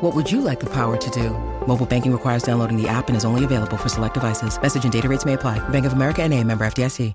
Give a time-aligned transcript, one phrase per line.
[0.00, 1.30] What would you like the power to do?
[1.66, 4.60] Mobile banking requires downloading the app and is only available for select devices.
[4.60, 5.58] Message and data rates may apply.
[5.68, 7.14] Bank of America and a member FDIC.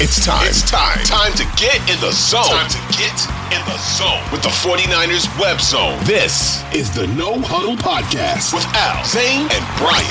[0.00, 0.46] It's time.
[0.46, 1.02] It's time.
[1.04, 2.44] Time to get in the zone.
[2.44, 3.16] Time to get
[3.50, 5.98] in the zone with the 49ers web zone.
[6.04, 10.06] This is the No Huddle Podcast with Al, Zane, and Brian.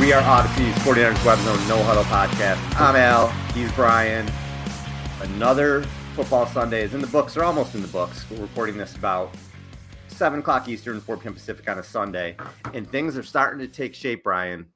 [0.00, 2.58] We are Odyssey's 49ers web zone No Huddle Podcast.
[2.80, 3.28] I'm Al.
[3.54, 4.30] He's Brian.
[5.22, 8.24] Another football Sunday is in the books, or almost in the books.
[8.30, 9.34] We're recording this about
[10.06, 11.34] 7 o'clock Eastern, 4 p.m.
[11.34, 12.36] Pacific on a Sunday.
[12.72, 14.66] And things are starting to take shape, Brian,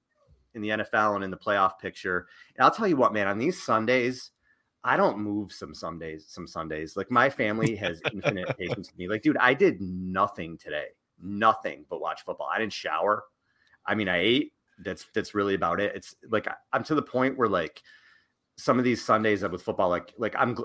[0.55, 2.27] in the NFL and in the playoff picture.
[2.57, 4.33] And I'll tell you what, man, on these Sundays,
[4.83, 6.97] I don't move some Sundays, some Sundays.
[6.97, 9.07] Like my family has infinite patience with me.
[9.07, 10.87] Like, dude, I did nothing today.
[11.23, 12.49] Nothing but watch football.
[12.53, 13.23] I didn't shower.
[13.87, 14.55] I mean, I ate.
[14.81, 15.95] That's that's really about it.
[15.95, 17.81] It's like I'm to the point where like
[18.57, 20.57] some of these Sundays with football, like like I'm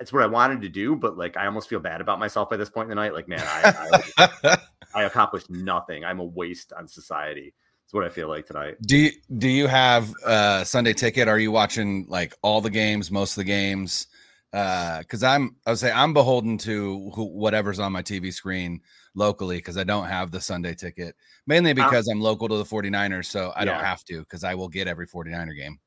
[0.00, 2.56] it's what I wanted to do, but like I almost feel bad about myself by
[2.56, 3.14] this point in the night.
[3.14, 4.58] Like, man, I, I,
[4.94, 6.04] I accomplished nothing.
[6.04, 7.54] I'm a waste on society.
[7.84, 8.76] It's what I feel like tonight.
[8.82, 11.26] Do you do you have a Sunday ticket?
[11.26, 14.06] Are you watching like all the games, most of the games?
[14.50, 18.80] Because uh, I'm, I would say I'm beholden to who, whatever's on my TV screen
[19.14, 23.26] locally because I don't have the Sunday ticket, mainly because I'm local to the 49ers,
[23.26, 23.72] so I yeah.
[23.72, 25.78] don't have to because I will get every 49er game.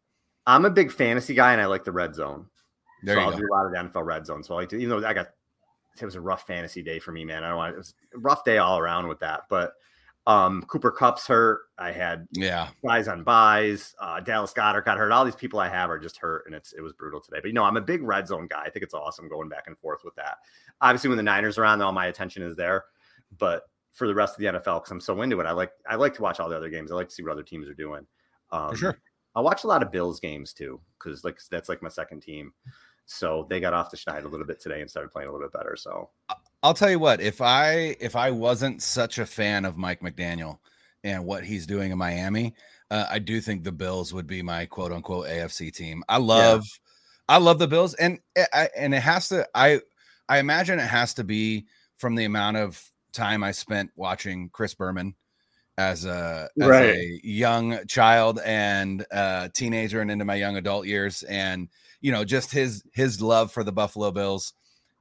[0.46, 2.48] I'm a big fantasy guy and I like the red zone.
[3.04, 3.40] There so I'll go.
[3.40, 4.44] do a lot of the NFL red zone.
[4.44, 5.30] So I like to, you know, I got
[6.00, 7.44] it was a rough fantasy day for me, man.
[7.44, 9.44] I don't want it was a rough day all around with that.
[9.50, 9.74] But
[10.28, 11.62] um Cooper Kupp's hurt.
[11.78, 13.96] I had yeah guys on buys.
[14.00, 15.12] Uh Dallas Goedert got hurt.
[15.12, 17.40] All these people I have are just hurt, and it's it was brutal today.
[17.42, 18.62] But you know, I'm a big red zone guy.
[18.62, 20.38] I think it's awesome going back and forth with that.
[20.80, 22.86] Obviously, when the Niners are on, all my attention is there.
[23.38, 23.64] But
[23.94, 26.14] for the rest of the NFL, because I'm so into it, I like I like
[26.16, 26.92] to watch all the other games.
[26.92, 28.06] I like to see what other teams are doing.
[28.52, 28.98] Um, for sure.
[29.36, 32.54] I watch a lot of Bills games too, because like that's like my second team.
[33.12, 35.48] So they got off the schneid a little bit today and started playing a little
[35.48, 35.76] bit better.
[35.76, 36.10] So
[36.64, 40.60] I'll tell you what, if I if I wasn't such a fan of Mike McDaniel
[41.04, 42.56] and what he's doing in Miami,
[42.90, 46.04] uh, I do think the Bills would be my quote unquote AFC team.
[46.08, 47.36] I love yeah.
[47.36, 48.20] I love the Bills and
[48.54, 49.82] I, and it has to I
[50.30, 51.68] I imagine it has to be
[51.98, 55.16] from the amount of time I spent watching Chris Berman
[55.78, 56.96] as a as right.
[56.96, 61.68] a young child and uh teenager and into my young adult years and
[62.02, 64.54] you know just his his love for the Buffalo Bills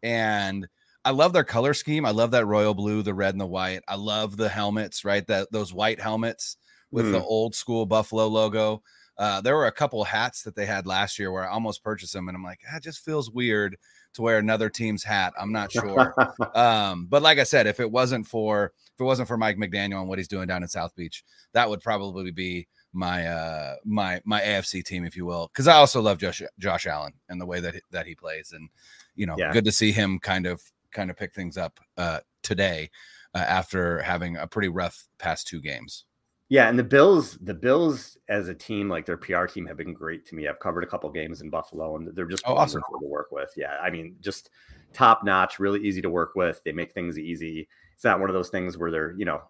[0.02, 0.68] and
[1.04, 2.04] I love their color scheme.
[2.04, 3.82] I love that royal blue, the red and the white.
[3.88, 5.26] I love the helmets, right?
[5.26, 6.56] That those white helmets
[6.90, 7.12] with mm.
[7.12, 8.82] the old school Buffalo logo.
[9.16, 12.12] Uh, there were a couple hats that they had last year where I almost purchased
[12.12, 13.76] them, and I'm like, ah, it just feels weird
[14.14, 15.32] to wear another team's hat.
[15.38, 16.14] I'm not sure.
[16.54, 20.00] um, but like I said, if it wasn't for if it wasn't for Mike McDaniel
[20.00, 24.20] and what he's doing down in South Beach, that would probably be my uh my
[24.24, 25.48] my AFC team, if you will.
[25.52, 28.68] Because I also love Josh Josh Allen and the way that that he plays, and
[29.14, 29.52] you know, Yeah.
[29.52, 30.62] good to see him kind of
[30.92, 32.90] kind of pick things up uh today
[33.34, 36.04] uh, after having a pretty rough past two games.
[36.48, 39.94] Yeah, and the Bills, the Bills as a team, like their PR team, have been
[39.94, 40.48] great to me.
[40.48, 42.82] I've covered a couple games in Buffalo, and they're just Oh, awesome.
[43.00, 43.52] to work with.
[43.56, 44.50] Yeah, I mean, just
[44.92, 46.60] top notch, really easy to work with.
[46.64, 47.68] They make things easy.
[47.94, 49.42] It's not one of those things where they're, you know,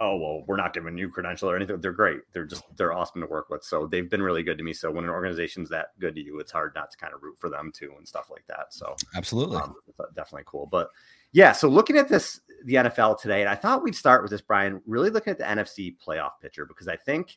[0.00, 1.80] oh well, we're not giving you credential or anything.
[1.80, 2.20] They're great.
[2.32, 3.62] They're just they're awesome to work with.
[3.64, 4.72] So they've been really good to me.
[4.72, 7.36] So when an organization's that good to you, it's hard not to kind of root
[7.38, 8.72] for them too and stuff like that.
[8.72, 9.58] So Absolutely.
[9.58, 9.74] um,
[10.14, 10.66] definitely cool.
[10.66, 10.90] But
[11.32, 14.40] yeah, so looking at this, the NFL today, and I thought we'd start with this,
[14.40, 17.36] Brian, really looking at the NFC playoff picture because I think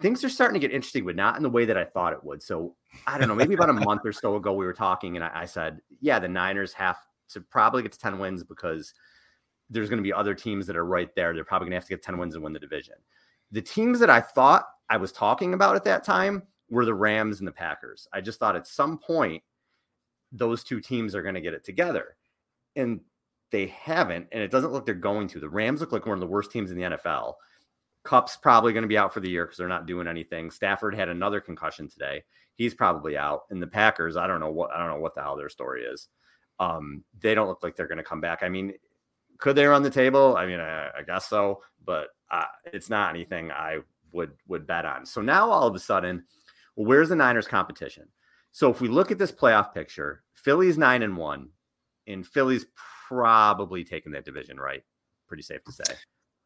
[0.00, 2.22] things are starting to get interesting, but not in the way that I thought it
[2.22, 2.42] would.
[2.42, 2.76] So
[3.06, 5.30] I don't know, maybe about a month or so ago, we were talking, and I,
[5.34, 6.98] I said, yeah, the Niners have
[7.30, 8.94] to probably get to 10 wins because
[9.70, 11.34] there's going to be other teams that are right there.
[11.34, 12.94] They're probably going to have to get 10 wins and win the division.
[13.52, 17.38] The teams that I thought I was talking about at that time were the Rams
[17.38, 18.08] and the Packers.
[18.12, 19.42] I just thought at some point
[20.32, 22.16] those two teams are going to get it together.
[22.76, 23.00] And
[23.50, 25.40] they haven't, and it doesn't look they're going to.
[25.40, 27.34] The Rams look like one of the worst teams in the NFL.
[28.04, 30.50] Kupp's probably going to be out for the year because they're not doing anything.
[30.50, 32.22] Stafford had another concussion today.
[32.54, 33.42] He's probably out.
[33.50, 35.84] And the Packers, I don't know what I don't know what the hell their story
[35.84, 36.08] is.
[36.60, 38.42] Um, they don't look like they're going to come back.
[38.42, 38.72] I mean,
[39.38, 40.36] could they run the table?
[40.36, 43.78] I mean, I, I guess so, but uh, it's not anything I
[44.12, 45.06] would would bet on.
[45.06, 46.24] So now all of a sudden,
[46.74, 48.08] where's the Niners competition?
[48.52, 51.50] So if we look at this playoff picture, Philly's nine and one,
[52.06, 52.66] and Philly's
[53.08, 54.82] probably taking that division, right?
[55.28, 55.94] Pretty safe to say.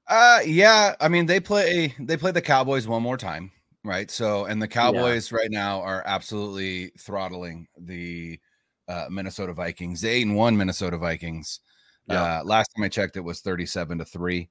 [0.09, 3.53] Uh yeah, I mean they play they play the Cowboys one more time,
[3.85, 4.11] right?
[4.11, 5.39] So and the Cowboys yeah.
[5.39, 8.41] right now are absolutely throttling the
[8.89, 10.01] uh, Minnesota Vikings.
[10.01, 11.61] The eight and one Minnesota Vikings.
[12.07, 12.41] Yeah.
[12.41, 14.51] Uh, last time I checked, it was thirty-seven to three.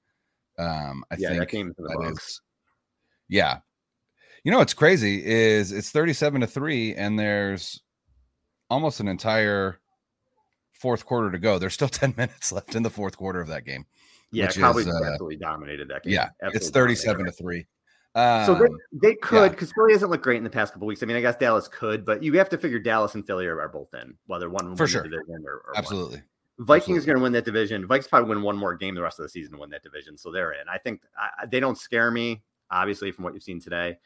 [0.57, 2.19] Um, I yeah, think that came to the
[3.27, 3.59] Yeah,
[4.43, 7.81] you know what's crazy is it's thirty-seven to three, and there's
[8.69, 9.79] almost an entire
[10.73, 11.59] fourth quarter to go.
[11.59, 13.85] There's still ten minutes left in the fourth quarter of that game.
[14.31, 16.13] Yeah, Cowboys is, uh, absolutely dominated that game.
[16.13, 17.67] Yeah, absolutely it's thirty-seven to three.
[18.13, 19.73] Um, so they, um, they could because yeah.
[19.75, 21.01] Philly hasn't looked great in the past couple weeks.
[21.01, 23.61] I mean, I guess Dallas could, but you have to figure Dallas and Philly are,
[23.61, 26.17] are both in, whether one for sure or, or absolutely.
[26.17, 26.25] One.
[26.59, 27.87] Vikings going to win that division.
[27.87, 30.17] Vikings probably win one more game the rest of the season to win that division,
[30.17, 30.67] so they're in.
[30.69, 33.97] I think I, they don't scare me, obviously, from what you've seen today.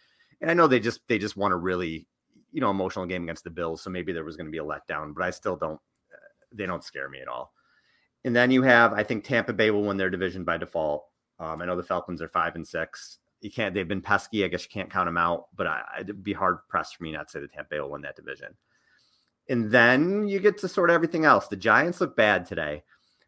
[0.42, 2.08] And I know they just they just won a really
[2.52, 4.64] you know emotional game against the Bills, so maybe there was going to be a
[4.64, 5.80] letdown, but I still don't.
[6.14, 6.18] Uh,
[6.54, 7.54] they don't scare me at all.
[8.24, 11.06] And then you have, I think Tampa Bay will win their division by default.
[11.40, 13.20] Um, I know the Falcons are five and six.
[13.42, 13.76] You can't.
[13.76, 14.44] They've been pesky.
[14.44, 15.46] I guess you can't count them out.
[15.56, 17.92] But I, it'd be hard pressed for me not to say that Tampa Bay will
[17.92, 18.56] win that division.
[19.48, 21.48] And then you get to sort of everything else.
[21.48, 22.84] The Giants look bad today,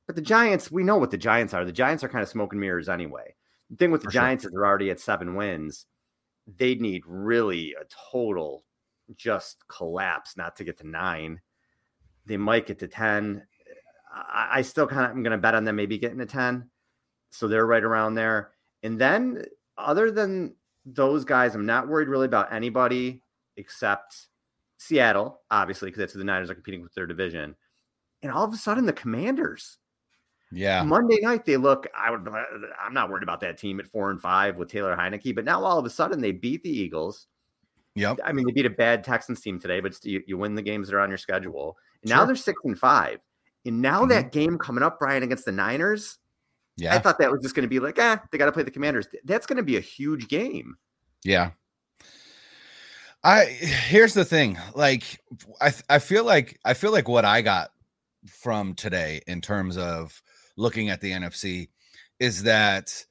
[0.07, 1.65] but the Giants, we know what the Giants are.
[1.65, 3.35] The Giants are kind of smoke and mirrors anyway.
[3.69, 4.49] The thing with the For Giants sure.
[4.49, 5.85] is they're already at seven wins.
[6.57, 8.63] They need really a total
[9.15, 11.41] just collapse not to get to nine.
[12.25, 13.45] They might get to 10.
[14.13, 16.69] I, I still kind of am going to bet on them maybe getting to 10.
[17.29, 18.51] So they're right around there.
[18.83, 19.43] And then,
[19.77, 20.55] other than
[20.85, 23.21] those guys, I'm not worried really about anybody
[23.57, 24.27] except
[24.77, 27.55] Seattle, obviously, because that's who the Niners are competing with their division.
[28.21, 29.77] And all of a sudden, the Commanders.
[30.51, 30.83] Yeah.
[30.83, 31.87] Monday night, they look.
[31.95, 32.27] I would.
[32.81, 35.63] I'm not worried about that team at four and five with Taylor Heinicke, but now
[35.63, 37.27] all of a sudden they beat the Eagles.
[37.95, 38.19] Yep.
[38.23, 40.87] I mean, they beat a bad Texans team today, but you, you win the games
[40.87, 41.75] that are on your schedule.
[42.01, 42.17] And sure.
[42.17, 43.19] now they're six and five.
[43.65, 44.09] And now mm-hmm.
[44.09, 46.19] that game coming up, Brian, against the Niners.
[46.77, 46.93] Yeah.
[46.93, 48.71] I thought that was just going to be like, ah, they got to play the
[48.71, 49.07] Commanders.
[49.25, 50.77] That's going to be a huge game.
[51.23, 51.51] Yeah.
[53.23, 54.57] I here's the thing.
[54.75, 55.19] Like
[55.61, 57.71] I I feel like I feel like what I got
[58.27, 60.21] from today in terms of
[60.55, 61.69] looking at the NFC
[62.19, 63.05] is that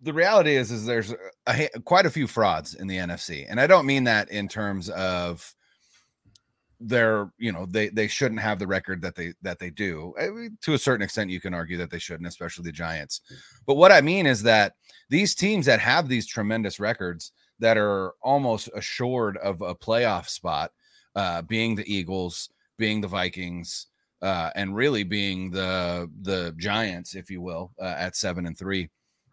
[0.00, 1.14] the reality is is there's
[1.46, 3.46] a, quite a few frauds in the NFC.
[3.48, 5.54] And I don't mean that in terms of
[6.80, 10.28] they're you know they they shouldn't have the record that they that they do I
[10.28, 13.20] mean, to a certain extent you can argue that they shouldn't especially the giants
[13.66, 14.76] but what i mean is that
[15.10, 20.72] these teams that have these tremendous records that are almost assured of a playoff spot,
[21.14, 23.86] uh, being the Eagles, being the Vikings,
[24.22, 28.88] uh, and really being the the Giants, if you will, uh, at seven and 3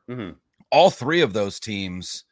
[0.10, 0.32] mm-hmm.
[0.72, 2.26] All three of those teams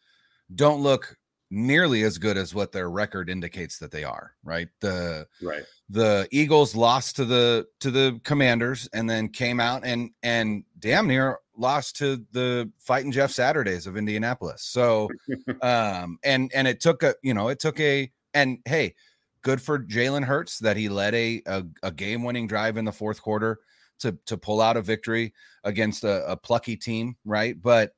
[0.54, 1.18] don't look
[1.50, 4.34] nearly as good as what their record indicates that they are.
[4.44, 4.68] Right.
[4.82, 10.12] The right the Eagles lost to the to the Commanders and then came out and
[10.24, 14.62] and damn near lost to the fighting Jeff Saturdays of Indianapolis.
[14.62, 15.10] So
[15.62, 18.94] um and and it took a you know it took a and hey
[19.42, 22.92] good for Jalen Hurts that he led a a, a game winning drive in the
[22.92, 23.60] fourth quarter
[24.00, 27.94] to to pull out a victory against a, a plucky team right but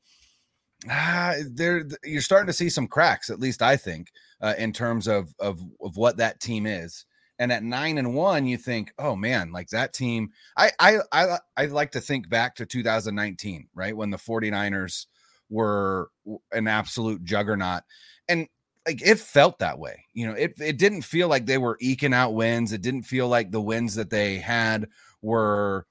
[0.90, 5.08] ah, there you're starting to see some cracks at least I think uh, in terms
[5.08, 7.06] of of of what that team is
[7.40, 11.38] and at nine and one you think oh man like that team i i i,
[11.56, 15.06] I like to think back to 2019 right when the 49ers
[15.50, 16.10] were
[16.52, 17.84] an absolute juggernaut
[18.28, 18.48] and
[18.86, 22.14] like it felt that way you know it, it didn't feel like they were eking
[22.14, 24.88] out wins it didn't feel like the wins that they had
[25.22, 25.86] were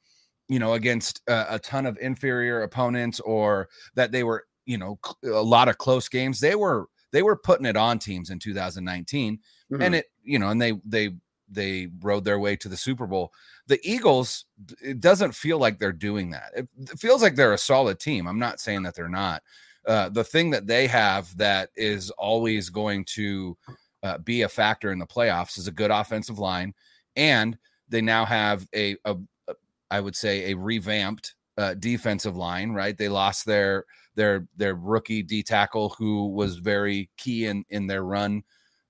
[0.49, 4.99] you know against a, a ton of inferior opponents or that they were you know
[5.25, 9.39] a lot of close games they were they were putting it on teams in 2019
[9.73, 9.83] mm-hmm.
[9.83, 11.11] and it you know and they they
[11.49, 13.33] they rode their way to the Super Bowl.
[13.67, 14.47] The Eagles,
[14.83, 16.53] it doesn't feel like they're doing that.
[16.55, 18.27] It, feels like they're a solid team.
[18.27, 19.43] I'm not saying that they're not.
[19.87, 23.57] Uh, the thing that they have that is always going to
[24.03, 26.75] uh, be a factor in the playoffs is a good offensive line,
[27.15, 27.57] and
[27.89, 29.17] they now have a, a,
[29.49, 29.55] a
[29.91, 32.97] I would say, a revamped uh, defensive line, right?
[32.97, 33.85] They lost their
[34.15, 38.43] their their rookie D tackle who was very key in in their run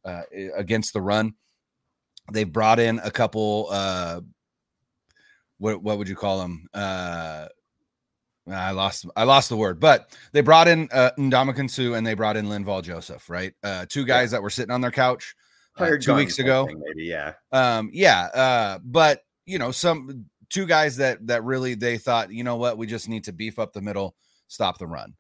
[0.05, 0.23] uh,
[0.57, 1.35] against the run.
[2.33, 3.69] They brought in a couple.
[3.71, 4.21] Uh,
[5.59, 6.67] what what would you call them?
[6.75, 7.47] Uh,
[8.51, 12.15] I lost I lost the word, but they brought in uh, Ndamukong Suh and they
[12.15, 13.53] brought in Linval Joseph, right?
[13.63, 14.37] Uh, two guys yeah.
[14.39, 15.35] that were sitting on their couch
[15.79, 16.67] uh, two weeks ago.
[16.67, 18.23] Maybe, yeah, um, yeah.
[18.23, 22.79] Uh, but you know, some two guys that that really they thought, you know what,
[22.79, 24.15] we just need to beef up the middle,
[24.49, 25.15] stop the run.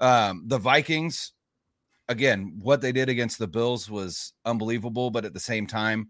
[0.00, 1.32] Um, the Vikings,
[2.08, 6.08] again, what they did against the Bills was unbelievable, but at the same time,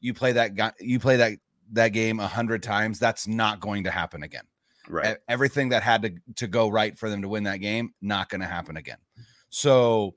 [0.00, 1.38] you play that guy, you play that
[1.72, 4.44] that game a hundred times, that's not going to happen again.
[4.88, 5.16] Right.
[5.28, 8.40] Everything that had to to go right for them to win that game, not going
[8.40, 8.98] to happen again.
[9.48, 10.14] So,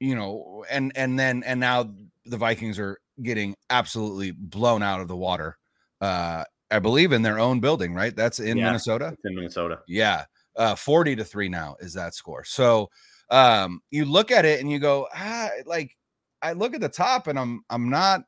[0.00, 1.90] you know, and and then and now
[2.26, 5.56] the Vikings are getting absolutely blown out of the water.
[6.00, 8.14] Uh I believe in their own building, right?
[8.14, 9.14] That's in yeah, Minnesota.
[9.24, 9.80] in Minnesota.
[9.86, 10.24] Yeah.
[10.56, 12.44] Uh 40 to 3 now is that score.
[12.44, 12.90] So,
[13.30, 15.96] um you look at it and you go, ah, like
[16.42, 18.22] I look at the top and I'm I'm not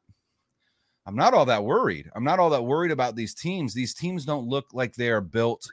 [1.06, 2.10] I'm not all that worried.
[2.14, 3.74] I'm not all that worried about these teams.
[3.74, 5.68] These teams don't look like they are built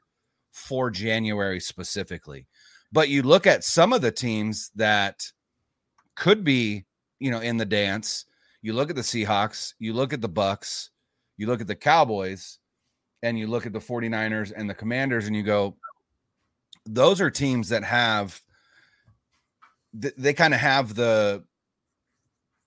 [0.51, 2.47] for January specifically.
[2.91, 5.25] But you look at some of the teams that
[6.15, 6.85] could be,
[7.19, 8.25] you know, in the dance.
[8.61, 10.91] You look at the Seahawks, you look at the Bucks,
[11.37, 12.59] you look at the Cowboys,
[13.23, 15.75] and you look at the 49ers and the Commanders and you go
[16.85, 18.41] those are teams that have
[19.93, 21.43] they kind of have the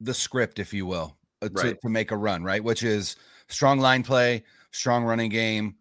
[0.01, 1.81] the script if you will uh, to, right.
[1.81, 2.63] to make a run, right?
[2.63, 3.17] Which is
[3.49, 5.77] strong line play, strong running game,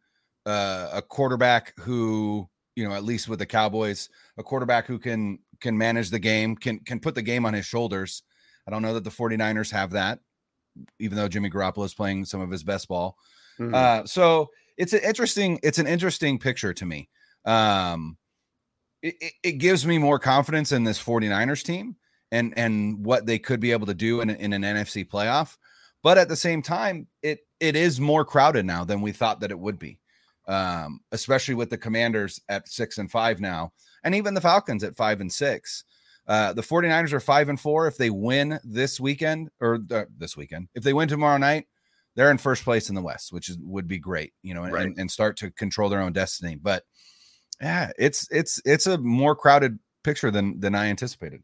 [0.46, 5.40] uh, a quarterback who, you know, at least with the Cowboys, a quarterback who can
[5.60, 8.24] can manage the game, can can put the game on his shoulders.
[8.68, 10.20] I don't know that the 49ers have that,
[11.00, 13.18] even though Jimmy Garoppolo is playing some of his best ball.
[13.60, 13.74] Mm-hmm.
[13.74, 17.10] Uh, so it's an interesting, it's an interesting picture to me.
[17.46, 18.18] Um,
[19.02, 21.98] it, it gives me more confidence in this 49ers team
[22.34, 25.56] and and what they could be able to do in, in an NFC playoff.
[26.02, 29.52] But at the same time, it it is more crowded now than we thought that
[29.52, 30.00] it would be.
[30.46, 33.72] Um, especially with the commanders at six and five now,
[34.04, 35.86] and even the Falcons at five and six.
[36.26, 37.86] Uh, the 49ers are five and four.
[37.86, 41.68] If they win this weekend or uh, this weekend, if they win tomorrow night,
[42.16, 44.86] they're in first place in the West, which is would be great, you know, right.
[44.86, 46.56] and, and start to control their own destiny.
[46.56, 46.84] But
[47.62, 51.44] yeah, it's it's it's a more crowded picture than than I anticipated.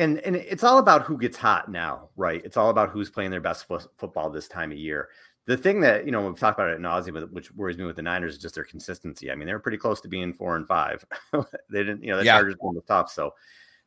[0.00, 2.42] and and it's all about who gets hot now, right?
[2.44, 5.10] It's all about who's playing their best fo- football this time of year.
[5.46, 8.02] The thing that you know we've talked about it nauseum, which worries me with the
[8.02, 9.30] Niners, is just their consistency.
[9.30, 11.04] I mean, they're pretty close to being four and five.
[11.32, 12.36] they didn't, you know, the yeah.
[12.36, 13.34] Chargers won the top, so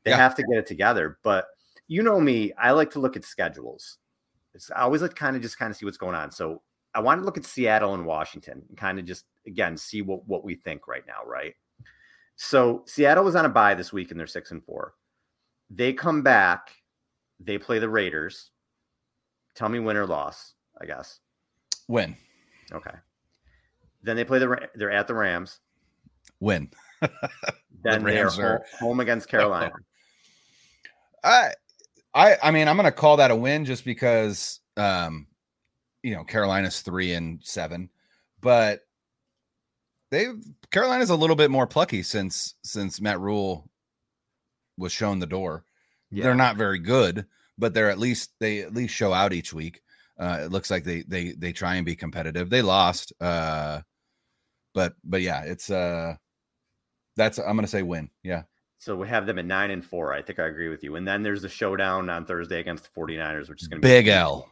[0.03, 0.17] they yeah.
[0.17, 1.17] have to get it together.
[1.23, 1.47] But
[1.87, 3.97] you know me, I like to look at schedules.
[4.53, 6.31] It's, I always like kind of just kind of see what's going on.
[6.31, 6.61] So
[6.93, 10.27] I want to look at Seattle and Washington and kind of just again see what
[10.27, 11.55] what we think right now, right?
[12.35, 14.93] So Seattle was on a bye this week and they're six and four.
[15.69, 16.71] They come back,
[17.39, 18.51] they play the Raiders.
[19.55, 21.19] Tell me win or loss, I guess.
[21.87, 22.15] Win.
[22.71, 22.93] Okay.
[24.01, 25.59] Then they play the they're at the Rams.
[26.39, 26.69] Win.
[27.83, 28.65] then the they're are...
[28.79, 29.71] home against Carolina.
[31.23, 31.53] I
[32.13, 35.27] I I mean I'm gonna call that a win just because um
[36.01, 37.89] you know Carolina's three and seven,
[38.41, 38.81] but
[40.11, 40.27] they
[40.71, 43.69] Carolina's a little bit more plucky since since Matt Rhule
[44.77, 45.63] was shown the door.
[46.11, 46.25] Yeah.
[46.25, 47.25] They're not very good,
[47.57, 49.81] but they're at least they at least show out each week.
[50.17, 52.49] Uh, it looks like they they they try and be competitive.
[52.49, 53.81] They lost, uh,
[54.73, 56.15] but but yeah, it's uh,
[57.15, 58.09] that's I'm gonna say win.
[58.23, 58.43] Yeah.
[58.77, 60.13] So we have them at nine and four.
[60.13, 60.97] I think I agree with you.
[60.97, 63.89] And then there's the showdown on Thursday against the 49ers, which is going to be
[63.89, 64.49] big L,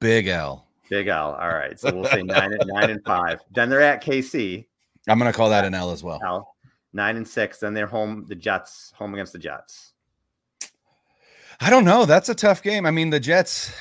[0.00, 1.34] big L, big L.
[1.34, 1.78] All right.
[1.80, 3.40] So we'll say nine and nine and five.
[3.50, 4.64] Then they're at KC.
[5.08, 6.20] I'm going to call that an L as well.
[6.24, 6.53] L
[6.94, 7.58] nine and six.
[7.58, 8.24] Then they're home.
[8.26, 9.92] The Jets home against the Jets.
[11.60, 12.04] I don't know.
[12.04, 12.86] That's a tough game.
[12.86, 13.72] I mean, the Jets,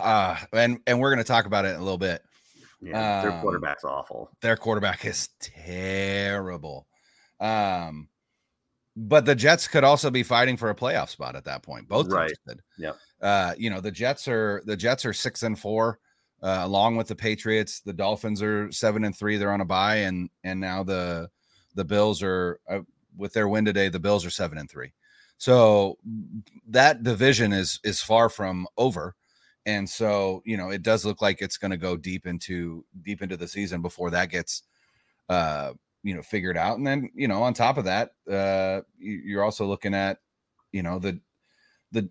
[0.00, 2.22] uh, and and we're going to talk about it in a little bit.
[2.80, 4.30] Yeah, their um, quarterback's awful.
[4.40, 6.86] Their quarterback is terrible.
[7.40, 8.08] Um,
[8.96, 11.88] but the Jets could also be fighting for a playoff spot at that point.
[11.88, 12.32] Both right.
[12.46, 12.60] could.
[12.78, 12.92] Yeah.
[13.20, 15.98] Uh, you know, the Jets are the Jets are six and four,
[16.42, 17.80] uh, along with the Patriots.
[17.80, 19.36] The Dolphins are seven and three.
[19.36, 21.30] They're on a bye, and and now the
[21.78, 22.80] The Bills are uh,
[23.16, 23.88] with their win today.
[23.88, 24.92] The Bills are seven and three.
[25.38, 25.96] So
[26.68, 29.14] that division is is far from over.
[29.64, 33.22] And so, you know, it does look like it's going to go deep into deep
[33.22, 34.64] into the season before that gets
[35.28, 36.78] uh, you know, figured out.
[36.78, 40.18] And then, you know, on top of that, uh you're also looking at,
[40.72, 41.20] you know, the
[41.92, 42.08] the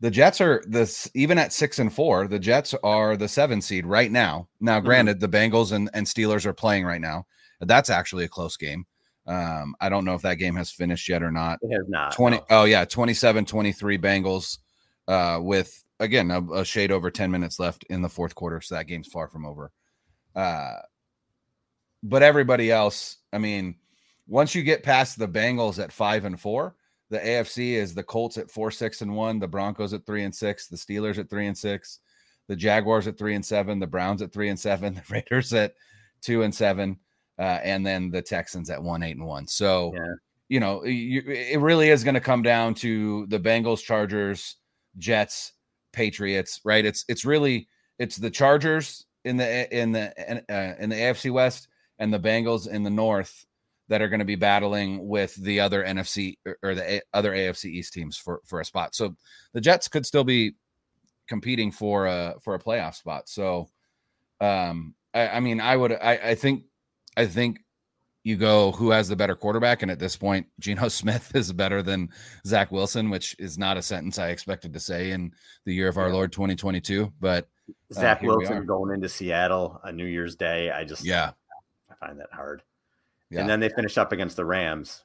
[0.00, 3.86] the Jets are this even at six and four, the Jets are the seven seed
[3.86, 4.48] right now.
[4.60, 4.86] Now, Mm-hmm.
[4.86, 7.26] granted, the Bengals and, and Steelers are playing right now.
[7.60, 8.84] That's actually a close game.
[9.26, 11.58] Um, I don't know if that game has finished yet or not.
[11.62, 12.14] It has not.
[12.14, 12.44] 20 no.
[12.50, 14.58] oh yeah 27 23 bengals
[15.08, 18.74] uh with again a, a shade over 10 minutes left in the fourth quarter so
[18.74, 19.72] that game's far from over
[20.34, 20.76] uh
[22.02, 23.76] but everybody else i mean
[24.26, 26.74] once you get past the bengals at five and four
[27.10, 30.34] the afc is the colts at four six and one the broncos at three and
[30.34, 32.00] six the steelers at three and six
[32.48, 35.74] the jaguars at three and seven the browns at three and seven the raiders at
[36.20, 36.98] two and seven
[37.38, 40.14] uh, and then the texans at one eight and one so Yeah.
[40.48, 44.56] you know, you, it really is going to come down to the Bengals, Chargers,
[44.96, 45.52] Jets,
[45.92, 46.84] Patriots, right?
[46.84, 50.10] It's it's really it's the Chargers in the in the
[50.48, 53.44] uh, in the AFC West and the Bengals in the North
[53.88, 57.92] that are going to be battling with the other NFC or- the other AFC East
[57.92, 58.94] teams for for a spot.
[58.94, 59.16] So
[59.52, 60.54] the Jets could still be
[61.26, 63.28] competing for a for a playoff spot.
[63.28, 63.68] So
[64.40, 66.64] um I, I mean I would I, I think
[67.16, 67.60] I think
[68.24, 71.82] you go who has the better quarterback, and at this point, Geno Smith is better
[71.82, 72.10] than
[72.46, 75.32] Zach Wilson, which is not a sentence I expected to say in
[75.64, 77.12] the year of our Lord 2022.
[77.20, 80.70] But uh, Zach Wilson going into Seattle on New Year's Day.
[80.70, 81.30] I just yeah,
[81.90, 82.62] I find that hard.
[83.30, 85.04] yeah, And then they finish up against the Rams.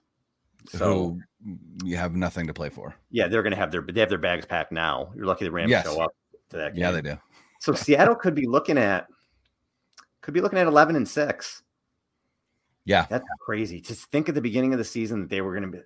[0.70, 2.94] So who you have nothing to play for.
[3.10, 5.12] yeah, they're going to have their they have their bags packed now.
[5.16, 5.86] You're lucky the Rams Yes.
[5.86, 6.12] show up
[6.50, 6.82] to that game.
[6.82, 7.18] Yeah, they do.
[7.60, 9.08] So Seattle could be looking at
[10.22, 11.64] could be looking at 11 and 6.
[12.86, 13.80] Yeah, That's crazy.
[13.80, 15.84] Just think at the beginning of the season that they were going to be,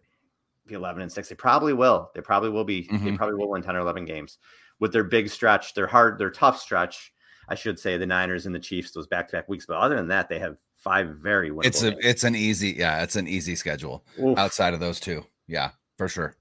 [0.67, 1.27] be 11 and 6.
[1.29, 2.09] They probably will.
[2.15, 2.87] They probably will be.
[2.89, 3.17] They Mhm.
[3.17, 4.37] probably will win 10 or 11 games
[4.79, 7.12] with their big stretch, their hard, their tough stretch.
[7.47, 9.65] I should say the Niners and the Chiefs, those back to back weeks.
[9.65, 12.05] But other than that, they have five very winnable it's a games.
[12.05, 14.38] it's an easy yeah it's an easy schedule Oof.
[14.38, 15.23] outside of those two.
[15.47, 16.36] Yeah, for sure.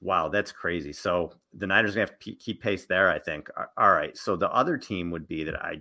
[0.00, 0.92] Wow, that's crazy.
[0.92, 3.08] So the Niners are gonna have to keep pace there.
[3.10, 3.48] I think.
[3.76, 4.16] All right.
[4.16, 5.80] So the other team would be that I,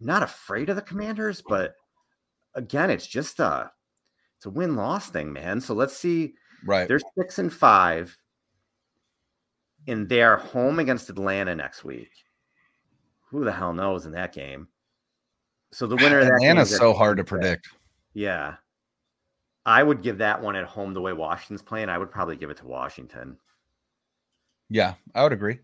[0.00, 1.74] not afraid of the Commanders, but
[2.56, 3.70] again, it's just a,
[4.36, 5.60] it's a win loss thing, man.
[5.60, 6.34] So let's see.
[6.64, 6.88] Right.
[6.88, 8.18] They're six and five,
[9.86, 12.10] and they are home against Atlanta next week.
[13.30, 14.68] Who the hell knows in that game?
[15.72, 17.68] So the winner of that Atlanta's is so hard to predict.
[18.14, 18.56] Yeah.
[19.66, 21.88] I would give that one at home the way Washington's playing.
[21.88, 23.36] I would probably give it to Washington.
[24.70, 25.58] Yeah, I would agree.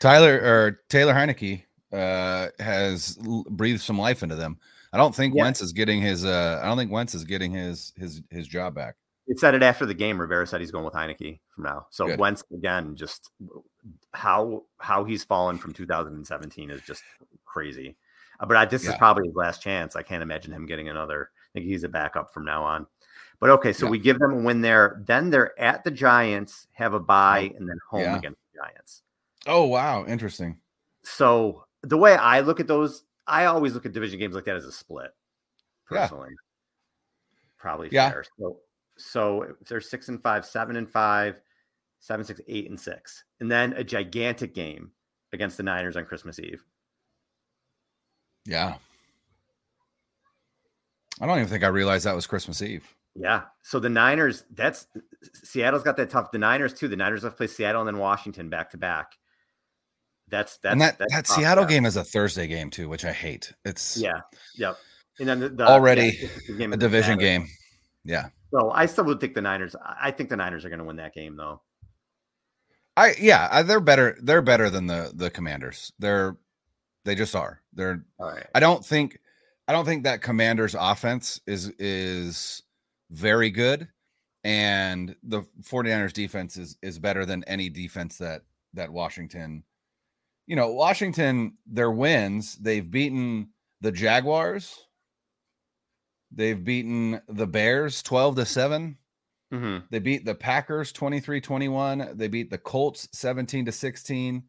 [0.00, 4.58] Tyler or Taylor Heinicke uh, has l- breathed some life into them.
[4.92, 5.42] I don't think Yeah.
[5.44, 6.24] Wentz is getting his.
[6.24, 8.96] Uh, I don't think Wentz is getting his his his job back.
[9.28, 10.20] It said it after the game.
[10.20, 11.86] Rivera said he's going with Heinicke from now.
[11.90, 12.18] So Good.
[12.18, 13.30] Wentz again, just
[14.12, 17.02] how how he's fallen from 2017 is just
[17.44, 17.96] crazy.
[18.40, 19.96] Uh, But I, this is probably his last chance.
[19.96, 21.30] I can't imagine him getting another.
[21.34, 22.86] I think he's a backup from now on.
[23.40, 23.90] But okay, so Yeah.
[23.92, 25.02] we give them a win there.
[25.06, 28.16] Then they're at the Giants, have a bye, and then home Yeah.
[28.18, 29.02] against the Giants.
[29.46, 30.58] Oh wow, interesting.
[31.02, 34.56] So the way I look at those, I always look at division games like that
[34.56, 35.10] as a split.
[35.90, 36.02] Yeah.
[36.08, 36.34] Personally,
[37.58, 38.10] probably Yeah.
[38.10, 38.24] fair.
[38.38, 38.60] So,
[38.96, 41.40] so if they're six and five, seven and five,
[42.00, 44.90] seven, six, eight and six, and then a gigantic game
[45.32, 46.64] against the Niners on Christmas Eve.
[48.44, 48.74] Yeah.
[51.20, 52.84] I don't even think I realized that was Christmas Eve.
[53.14, 53.42] Yeah.
[53.62, 54.86] So the Niners, that's
[55.44, 56.32] Seattle's got that tough.
[56.32, 56.88] The Niners too.
[56.88, 59.12] The Niners have played Seattle and then Washington back to back.
[60.28, 61.70] That's that's and that that's that Seattle there.
[61.76, 63.52] game is a Thursday game too, which I hate.
[63.64, 64.20] It's Yeah.
[64.56, 64.76] Yep.
[65.20, 67.24] And then the, the Already yeah, the game a division Saturday.
[67.24, 67.48] game.
[68.04, 68.28] Yeah.
[68.50, 69.76] So I still would think the Niners.
[70.00, 71.60] I think the Niners are going to win that game, though.
[72.96, 74.16] I yeah, I- they're better.
[74.22, 75.92] They're better than the the Commanders.
[75.98, 76.36] They're
[77.04, 77.60] they just are.
[77.74, 78.46] They're All right.
[78.54, 79.18] I don't think
[79.68, 82.62] I don't think that Commanders offense is is
[83.10, 83.88] very good
[84.44, 88.42] and the 49ers defense is is better than any defense that
[88.74, 89.62] that Washington
[90.52, 93.48] you know, Washington their wins, they've beaten
[93.80, 94.86] the Jaguars.
[96.30, 98.98] They've beaten the Bears 12 to 7.
[99.50, 102.18] hmm They beat the Packers 23-21.
[102.18, 104.42] They beat the Colts 17 to 16.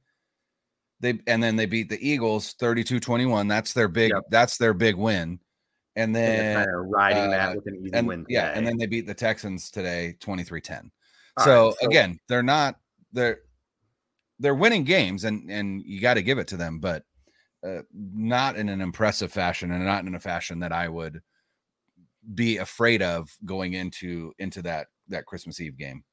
[1.00, 3.48] They and then they beat the Eagles 32-21.
[3.48, 4.24] That's their big Yep.
[4.30, 5.40] that's their big win.
[5.96, 8.26] And then kind of riding uh, that with an easy and win.
[8.28, 10.90] yeah, and then they beat the Texans today 23-10.
[11.40, 12.76] So, right, so- again, they're not
[13.14, 13.40] they're
[14.40, 17.04] they're winning games and and you got to give it to them, but
[17.66, 21.22] uh, not in an impressive fashion and not in a fashion that I would
[22.34, 26.04] be afraid of going into into that that Christmas Eve game.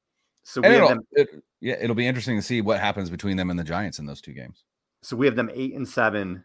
[0.43, 1.01] So And we it'll, them.
[1.11, 1.29] it,
[1.59, 4.21] yeah, it'll be interesting to see what happens between them and the Giants in those
[4.21, 4.63] two games.
[5.03, 6.43] So we have them eight and seven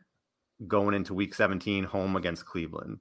[0.66, 2.98] going into Week 17, home against Cleveland.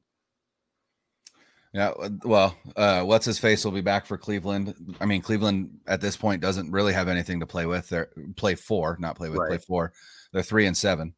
[1.76, 4.96] Yeah, uh, well, uh, what's his face will be back for Cleveland.
[5.02, 7.90] I mean, Cleveland at this point doesn't really have anything to play with.
[7.90, 8.08] They're
[8.38, 9.92] play four, not play with, play four.
[10.32, 11.16] They're three and seven.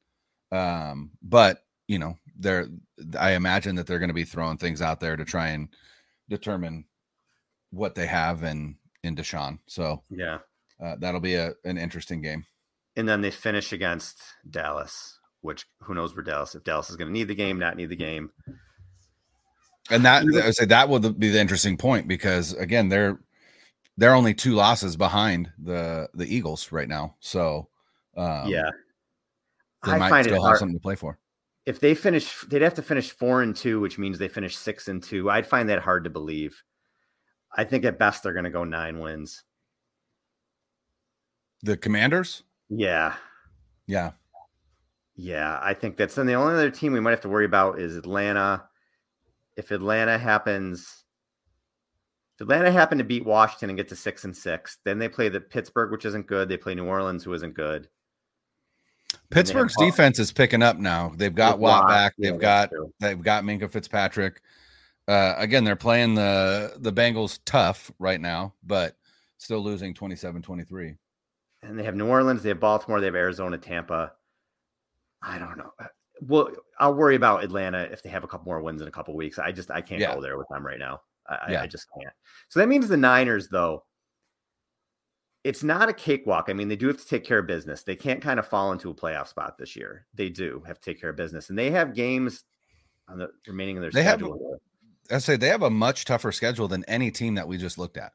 [0.51, 2.69] Um, but you know, they're
[3.19, 5.69] I imagine that they're going to be throwing things out there to try and
[6.27, 6.85] determine
[7.69, 9.59] what they have in in Deshaun.
[9.67, 10.39] So Yeah.
[10.83, 12.47] uh, that'll be a an interesting game.
[12.95, 17.09] And then they finish against Dallas, which who knows where Dallas, if Dallas is going
[17.09, 18.31] to need the game, not need the game.
[19.89, 23.19] And that I would say that would be the interesting point because again, they're
[23.97, 27.15] they're only two losses behind the the Eagles right now.
[27.19, 27.69] So
[28.15, 28.69] um, yeah.
[29.85, 30.59] they I might find it still have hard.
[30.59, 31.17] something to play for.
[31.65, 34.87] If they finish, they'd have to finish four and two, which means they finish six
[34.87, 35.29] and two.
[35.29, 36.63] I'd find that hard to believe.
[37.55, 39.43] I think at best they're going to go nine wins.
[41.63, 43.15] The Commanders, Yeah.
[43.87, 44.11] yeah,
[45.15, 47.79] Yeah, I think that's then the only other team we might have to worry about
[47.79, 48.63] is Atlanta.
[49.57, 51.03] If Atlanta happens,
[52.35, 55.27] if Atlanta happen to beat Washington and get to six and six, then they play
[55.27, 56.47] the Pittsburgh, which isn't good.
[56.47, 57.89] They play New Orleans, who isn't good.
[59.29, 61.11] Pittsburgh's defense is picking up now.
[61.15, 62.13] They've got Watt back.
[62.17, 64.41] They've that's got they've got Minkah Fitzpatrick.
[65.07, 68.95] Uh, again, they're playing the the Bengals tough right now, but
[69.37, 70.97] still losing 27-23.
[71.63, 74.13] And they have New Orleans, they have Baltimore, they have Arizona, Tampa.
[75.21, 75.71] I don't know.
[76.21, 76.49] Well,
[76.79, 79.37] I'll worry about Atlanta if they have a couple more wins in a couple weeks.
[79.39, 80.13] I just I can't Yeah.
[80.15, 81.01] go there with them right now.
[81.27, 81.61] I, I- Yeah.
[81.61, 82.13] I just can't.
[82.49, 83.83] So that means the Niners, though,
[85.43, 86.45] it's not a cakewalk.
[86.49, 87.83] I mean, they do have to take care of business.
[87.83, 90.05] They can't kind of fall into a playoff spot this year.
[90.13, 92.43] They do have to take care of business, and they have games
[93.07, 94.59] on the remaining of their They have- schedule.
[95.09, 97.95] I say they have a much tougher schedule than any team that we just looked
[97.95, 98.11] at.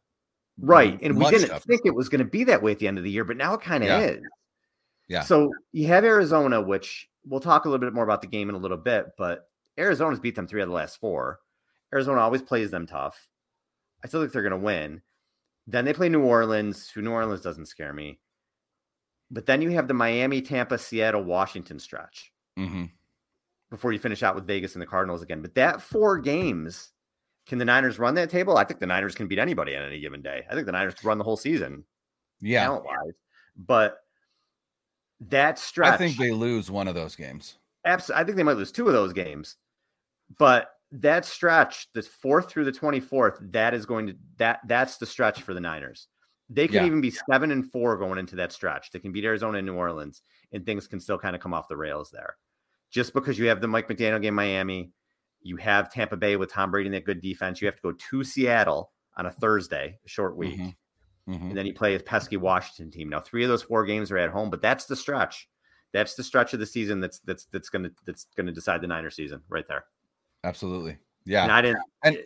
[0.59, 0.99] Right.
[1.01, 1.67] And we didn't tougher.
[1.67, 3.39] think it was going to be that way at the end of the year, but
[3.39, 4.01] now it kind of Yeah.
[4.01, 4.21] is.
[5.13, 5.23] Yeah.
[5.25, 8.55] So you have Arizona, which we'll talk a little bit more about the game in
[8.55, 9.47] a little bit, but
[9.77, 11.39] Arizona's beat them three out of the last four.
[11.93, 13.29] Arizona always plays them tough.
[14.03, 15.03] I still think they're going to win.
[15.67, 18.21] Then they play New Orleans, who New Orleans doesn't scare me.
[19.31, 22.85] But then you have the Miami, Tampa, Seattle, Washington stretch hmm
[23.71, 25.41] before you finish out with Vegas and the Cardinals again.
[25.41, 26.93] But that four games,
[27.47, 28.59] can the Niners run that table?
[28.59, 30.45] I think the Niners can beat anybody on any given day.
[30.51, 31.85] I think the Niners run the whole season
[32.41, 33.15] Yeah, talent wise.
[33.57, 34.02] But
[35.29, 37.59] that stretch, I think they lose one of those games.
[37.85, 39.57] abs- I think they might lose two of those games.
[40.39, 45.07] But that stretch, the fourth through the 24th, that is going to that that's the
[45.07, 46.09] stretch for the Niners.
[46.51, 46.87] They can Yeah.
[46.87, 48.91] even be seven and four going into that stretch.
[48.91, 51.69] They can beat Arizona and New Orleans, and things can still kind of come off
[51.69, 52.37] the rails there.
[52.91, 54.93] Just because you have the Mike McDaniel game, Miami,
[55.41, 57.61] you have Tampa Bay with Tom Brady and that good defense.
[57.61, 60.77] You have to go to Seattle on a Thursday, a short week Mhm.
[61.29, 61.51] Mhm.
[61.51, 63.09] and then you play a pesky Washington team.
[63.09, 65.49] Now, three of those four games are at home, but that's the stretch.
[65.93, 69.11] That's the stretch of the season that's that's that's gonna that's gonna decide the Niner
[69.11, 69.85] season right there.
[70.45, 70.93] Absolutely.
[70.93, 71.55] And Yeah.
[71.55, 71.83] I didn't.
[72.03, 72.19] And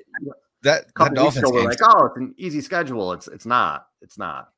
[0.62, 3.12] That, that Dolphins ago, we're like, oh, it's an easy schedule.
[3.12, 3.88] It's it's not.
[4.00, 4.52] It's not.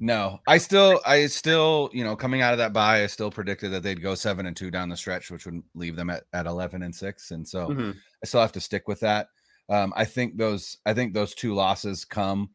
[0.00, 3.70] No, I still, I still, you know, coming out of that bye, I still predicted
[3.72, 6.46] that they'd go seven and two down the stretch, which would leave them at, at
[6.46, 7.30] 11 and six.
[7.30, 7.94] And so Mhm.
[8.22, 9.28] I still have to stick with that.
[9.68, 12.50] Um, I think those, I think those two losses come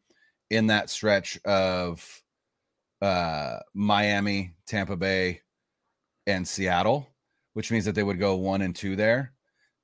[0.50, 2.22] in that stretch of
[3.00, 5.40] uh, Miami, Tampa Bay,
[6.26, 7.08] and Seattle,
[7.54, 9.32] which means that they would go one and two there,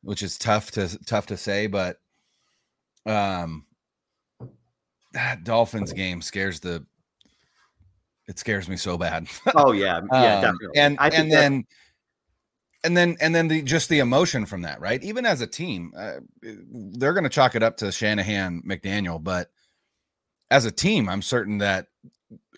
[0.02, 1.98] which is tough to tough to say, but
[3.06, 3.64] um,
[5.12, 6.84] that Dolphins game scares the
[8.28, 9.28] it scares me so bad.
[9.54, 10.58] Oh yeah, yeah, Um.
[10.74, 11.64] And and then
[12.84, 15.02] and then and then the just the emotion from that, right?
[15.02, 19.50] Even as a team, uh, they're going to chalk it up to Shanahan, McDaniel, but
[20.50, 21.86] as a team, I'm certain that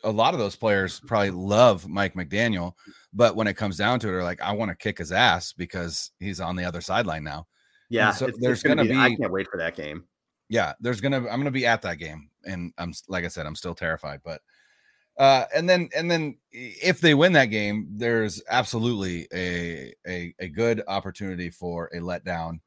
[0.05, 2.75] a lot of those players probably love Mike McDaniel,
[3.13, 5.53] but when it comes down to it, they're like, I want to kick his ass
[5.53, 7.47] because he's on the other sideline now.
[7.89, 10.05] yeah, so it's- there's gonna gonna I be- can't wait for that game.
[10.51, 13.55] yeah there's gonna i'm gonna be at that game and i'm like i said i'm
[13.57, 14.41] still terrified but
[15.19, 20.49] uh and then and then if they win that game there's absolutely a a, a
[20.49, 22.61] good opportunity for a letdown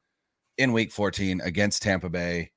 [0.58, 2.50] in week 14 against tampa bay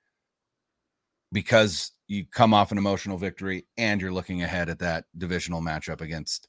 [1.32, 6.02] because you come off an emotional victory and you're looking ahead at that divisional matchup
[6.02, 6.48] against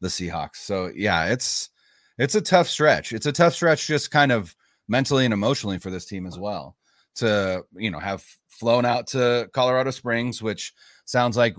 [0.00, 1.70] the seahawks so yeah it's
[2.18, 4.54] it's a tough stretch it's a tough stretch just kind of
[4.88, 6.76] mentally and emotionally for this team as well
[7.14, 10.72] to you know have flown out to Colorado Springs, which
[11.04, 11.56] sounds like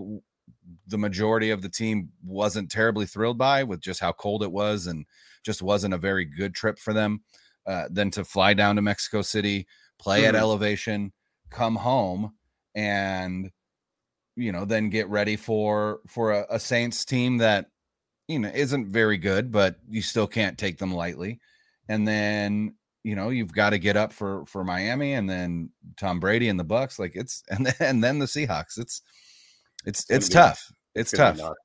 [0.88, 4.88] the majority of the team wasn't terribly thrilled by with just how cold it was
[4.88, 5.06] and
[5.44, 7.22] just wasn't a very good trip for them.
[7.68, 9.68] Uh, then to fly down to Mexico City,
[10.00, 10.40] play at Mhm.
[10.40, 11.14] elevation,
[11.50, 12.34] come home,
[12.76, 13.52] and
[14.36, 17.68] you know then get ready for for a, a Saints team that
[18.28, 21.40] you know isn't very good, but you still can't take them lightly.
[21.88, 26.20] And then you know you've got to get up for for Miami, and then Tom
[26.20, 27.00] Brady and the Bucks.
[27.00, 28.80] Like it's and then and then the Seahawks.
[28.80, 29.02] It's
[29.86, 30.72] it's gonna it's tough.
[30.96, 31.56] It's gonna tough.